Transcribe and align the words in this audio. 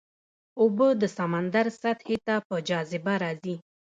اوبه 0.61 0.87
د 1.01 1.03
سمندر 1.17 1.65
سطحې 1.81 2.17
ته 2.25 2.35
په 2.47 2.55
جاذبه 2.69 3.13
راځي. 3.23 3.55